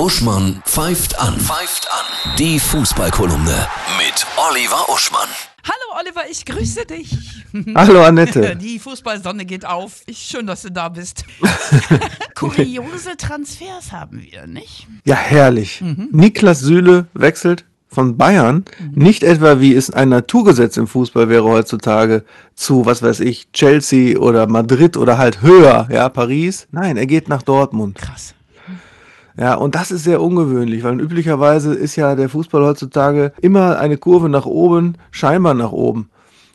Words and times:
Uschmann 0.00 0.62
pfeift 0.64 1.20
an. 1.20 1.38
Pfeift 1.38 1.86
an. 1.92 2.34
Die 2.38 2.58
Fußballkolumne 2.58 3.66
mit 3.98 4.26
Oliver 4.48 4.88
Uschmann. 4.88 5.28
Hallo 5.62 6.00
Oliver, 6.00 6.22
ich 6.30 6.46
grüße 6.46 6.86
dich. 6.86 7.44
Hallo 7.74 8.02
Annette. 8.02 8.56
Die 8.62 8.78
Fußballsonne 8.78 9.44
geht 9.44 9.66
auf. 9.66 10.00
Ich, 10.06 10.16
schön, 10.20 10.46
dass 10.46 10.62
du 10.62 10.72
da 10.72 10.88
bist. 10.88 11.26
Kuriose 12.34 13.18
Transfers 13.18 13.92
haben 13.92 14.22
wir, 14.22 14.46
nicht? 14.46 14.88
Ja, 15.04 15.16
herrlich. 15.16 15.84
Niklas 16.10 16.60
Süle 16.60 17.06
wechselt 17.12 17.66
von 17.88 18.16
Bayern, 18.16 18.64
nicht 18.94 19.22
etwa 19.22 19.60
wie 19.60 19.74
es 19.74 19.90
ein 19.90 20.08
Naturgesetz 20.08 20.78
im 20.78 20.86
Fußball 20.86 21.28
wäre 21.28 21.44
heutzutage 21.44 22.24
zu, 22.54 22.86
was 22.86 23.02
weiß 23.02 23.20
ich, 23.20 23.52
Chelsea 23.52 24.18
oder 24.18 24.46
Madrid 24.46 24.96
oder 24.96 25.18
halt 25.18 25.42
höher, 25.42 25.88
ja, 25.92 26.08
Paris. 26.08 26.68
Nein, 26.70 26.96
er 26.96 27.06
geht 27.06 27.28
nach 27.28 27.42
Dortmund. 27.42 27.98
Krass. 27.98 28.34
Ja, 29.36 29.54
und 29.54 29.74
das 29.74 29.90
ist 29.90 30.04
sehr 30.04 30.20
ungewöhnlich, 30.20 30.82
weil 30.82 31.00
üblicherweise 31.00 31.74
ist 31.74 31.96
ja 31.96 32.14
der 32.14 32.28
Fußball 32.28 32.62
heutzutage 32.64 33.32
immer 33.40 33.78
eine 33.78 33.96
Kurve 33.96 34.28
nach 34.28 34.46
oben, 34.46 34.96
scheinbar 35.10 35.54
nach 35.54 35.72
oben. 35.72 36.10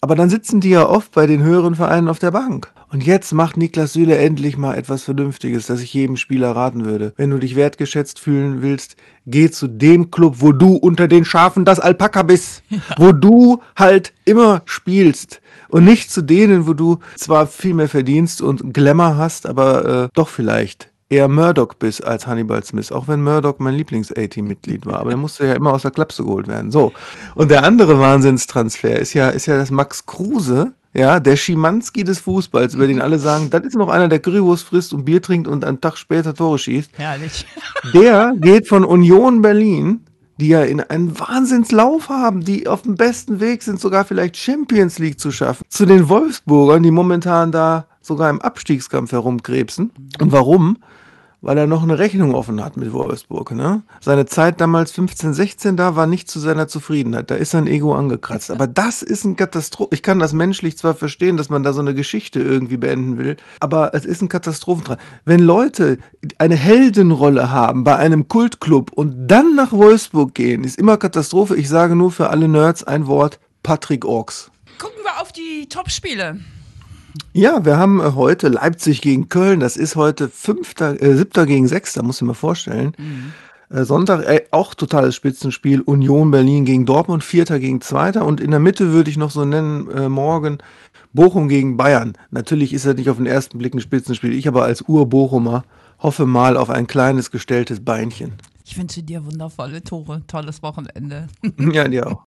Aber 0.00 0.14
dann 0.14 0.30
sitzen 0.30 0.60
die 0.60 0.70
ja 0.70 0.88
oft 0.88 1.12
bei 1.12 1.26
den 1.26 1.42
höheren 1.42 1.74
Vereinen 1.74 2.08
auf 2.08 2.20
der 2.20 2.30
Bank. 2.30 2.72
Und 2.90 3.04
jetzt 3.04 3.32
macht 3.34 3.56
Niklas 3.56 3.92
Süle 3.92 4.16
endlich 4.16 4.56
mal 4.56 4.74
etwas 4.74 5.02
Vernünftiges, 5.02 5.66
das 5.66 5.82
ich 5.82 5.92
jedem 5.92 6.16
Spieler 6.16 6.52
raten 6.52 6.86
würde. 6.86 7.12
Wenn 7.16 7.30
du 7.30 7.38
dich 7.38 7.56
wertgeschätzt 7.56 8.18
fühlen 8.18 8.62
willst, 8.62 8.96
geh 9.26 9.50
zu 9.50 9.66
dem 9.66 10.10
Club, 10.10 10.36
wo 10.38 10.52
du 10.52 10.76
unter 10.76 11.08
den 11.08 11.24
Schafen 11.24 11.64
das 11.64 11.80
Alpaka 11.80 12.22
bist. 12.22 12.62
Wo 12.96 13.12
du 13.12 13.60
halt 13.76 14.12
immer 14.24 14.62
spielst. 14.64 15.40
Und 15.68 15.84
nicht 15.84 16.10
zu 16.10 16.22
denen, 16.22 16.66
wo 16.66 16.72
du 16.72 16.98
zwar 17.16 17.46
viel 17.46 17.74
mehr 17.74 17.88
verdienst 17.88 18.40
und 18.40 18.72
Glamour 18.72 19.16
hast, 19.16 19.46
aber 19.46 20.04
äh, 20.04 20.08
doch 20.14 20.28
vielleicht 20.28 20.90
eher 21.10 21.28
Murdoch 21.28 21.74
bist 21.74 22.04
als 22.04 22.26
Hannibal 22.26 22.62
Smith, 22.64 22.92
auch 22.92 23.08
wenn 23.08 23.22
Murdoch 23.22 23.56
mein 23.58 23.74
Lieblings-A-Team-Mitglied 23.74 24.86
war. 24.86 25.00
Aber 25.00 25.10
der 25.10 25.16
musste 25.16 25.46
ja 25.46 25.54
immer 25.54 25.72
aus 25.72 25.82
der 25.82 25.90
Klapse 25.90 26.24
geholt 26.24 26.48
werden. 26.48 26.70
So. 26.70 26.92
Und 27.34 27.50
der 27.50 27.64
andere 27.64 27.98
Wahnsinnstransfer 27.98 28.98
ist 28.98 29.14
ja, 29.14 29.30
ist 29.30 29.46
ja 29.46 29.56
das 29.56 29.70
Max 29.70 30.04
Kruse, 30.04 30.72
ja, 30.94 31.20
der 31.20 31.36
Schimanski 31.36 32.02
des 32.04 32.18
Fußballs, 32.20 32.74
über 32.74 32.86
den 32.86 33.00
alle 33.00 33.18
sagen, 33.18 33.50
das 33.50 33.64
ist 33.64 33.76
noch 33.76 33.88
einer, 33.88 34.08
der 34.08 34.20
Currywurst 34.20 34.64
frisst 34.64 34.92
und 34.92 35.04
Bier 35.04 35.22
trinkt 35.22 35.46
und 35.46 35.64
einen 35.64 35.80
Tag 35.80 35.96
später 35.96 36.34
Tore 36.34 36.58
schießt. 36.58 36.90
Herrlich. 36.96 37.46
Der 37.94 38.34
geht 38.36 38.66
von 38.66 38.84
Union 38.84 39.42
Berlin, 39.42 40.00
die 40.38 40.48
ja 40.48 40.62
in 40.62 40.80
einen 40.80 41.18
Wahnsinnslauf 41.18 42.08
haben, 42.08 42.44
die 42.44 42.66
auf 42.66 42.82
dem 42.82 42.94
besten 42.94 43.38
Weg 43.38 43.62
sind, 43.62 43.80
sogar 43.80 44.04
vielleicht 44.04 44.36
Champions 44.36 44.98
League 44.98 45.20
zu 45.20 45.30
schaffen, 45.30 45.64
zu 45.68 45.84
den 45.84 46.08
Wolfsburgern, 46.08 46.82
die 46.82 46.90
momentan 46.90 47.52
da 47.52 47.86
sogar 48.08 48.30
im 48.30 48.40
Abstiegskampf 48.40 49.12
herumkrebsen. 49.12 49.92
Und 50.20 50.32
warum? 50.32 50.78
Weil 51.40 51.56
er 51.56 51.68
noch 51.68 51.84
eine 51.84 52.00
Rechnung 52.00 52.34
offen 52.34 52.64
hat 52.64 52.76
mit 52.76 52.92
Wolfsburg. 52.92 53.52
Ne? 53.52 53.82
Seine 54.00 54.26
Zeit 54.26 54.60
damals 54.60 54.90
15, 54.90 55.34
16 55.34 55.76
da 55.76 55.94
war 55.94 56.08
nicht 56.08 56.28
zu 56.28 56.40
seiner 56.40 56.66
Zufriedenheit. 56.66 57.30
Da 57.30 57.36
ist 57.36 57.52
sein 57.52 57.68
Ego 57.68 57.94
angekratzt. 57.94 58.50
Aber 58.50 58.66
das 58.66 59.02
ist 59.02 59.24
ein 59.24 59.36
Katastrophe. 59.36 59.94
Ich 59.94 60.02
kann 60.02 60.18
das 60.18 60.32
menschlich 60.32 60.76
zwar 60.76 60.94
verstehen, 60.94 61.36
dass 61.36 61.48
man 61.48 61.62
da 61.62 61.72
so 61.72 61.80
eine 61.80 61.94
Geschichte 61.94 62.40
irgendwie 62.40 62.76
beenden 62.76 63.18
will, 63.18 63.36
aber 63.60 63.94
es 63.94 64.04
ist 64.04 64.20
ein 64.20 64.28
Katastrophentrag. 64.28 64.98
Wenn 65.24 65.38
Leute 65.38 65.98
eine 66.38 66.56
Heldenrolle 66.56 67.52
haben 67.52 67.84
bei 67.84 67.94
einem 67.94 68.26
Kultclub 68.26 68.90
und 68.90 69.28
dann 69.28 69.54
nach 69.54 69.70
Wolfsburg 69.70 70.34
gehen, 70.34 70.64
ist 70.64 70.76
immer 70.76 70.96
Katastrophe. 70.96 71.54
Ich 71.54 71.68
sage 71.68 71.94
nur 71.94 72.10
für 72.10 72.30
alle 72.30 72.48
Nerds 72.48 72.82
ein 72.82 73.06
Wort, 73.06 73.38
Patrick 73.62 74.04
Orks. 74.04 74.50
Gucken 74.78 75.04
wir 75.04 75.20
auf 75.20 75.30
die 75.30 75.68
Topspiele. 75.68 76.40
Ja, 77.32 77.64
wir 77.64 77.76
haben 77.76 78.00
äh, 78.00 78.12
heute 78.14 78.48
Leipzig 78.48 79.00
gegen 79.00 79.28
Köln. 79.28 79.60
Das 79.60 79.76
ist 79.76 79.96
heute 79.96 80.28
fünfter, 80.28 81.00
äh, 81.00 81.16
siebter 81.16 81.46
gegen 81.46 81.68
sechster, 81.68 82.02
muss 82.02 82.20
ich 82.20 82.26
mir 82.26 82.34
vorstellen. 82.34 82.94
Äh, 83.70 83.84
Sonntag 83.84 84.24
äh, 84.26 84.44
auch 84.50 84.74
totales 84.74 85.14
Spitzenspiel. 85.14 85.80
Union 85.80 86.30
Berlin 86.30 86.64
gegen 86.64 86.86
Dortmund, 86.86 87.22
vierter 87.22 87.58
gegen 87.60 87.80
zweiter. 87.80 88.24
Und 88.24 88.40
in 88.40 88.50
der 88.50 88.60
Mitte 88.60 88.92
würde 88.92 89.10
ich 89.10 89.16
noch 89.16 89.30
so 89.30 89.44
nennen, 89.44 89.90
äh, 89.90 90.08
morgen 90.08 90.58
Bochum 91.12 91.48
gegen 91.48 91.76
Bayern. 91.76 92.14
Natürlich 92.30 92.72
ist 92.72 92.86
das 92.86 92.96
nicht 92.96 93.10
auf 93.10 93.16
den 93.16 93.26
ersten 93.26 93.58
Blick 93.58 93.74
ein 93.74 93.80
Spitzenspiel. 93.80 94.32
Ich 94.32 94.48
aber 94.48 94.64
als 94.64 94.82
Ur-Bochumer 94.86 95.64
hoffe 96.00 96.26
mal 96.26 96.56
auf 96.56 96.70
ein 96.70 96.86
kleines 96.86 97.30
gestelltes 97.30 97.84
Beinchen. 97.84 98.34
Ich 98.64 98.76
wünsche 98.76 99.02
dir 99.02 99.24
wundervolle 99.24 99.82
Tore, 99.82 100.22
tolles 100.26 100.62
Wochenende. 100.62 101.28
ja, 101.72 101.88
dir 101.88 102.06
auch. 102.06 102.24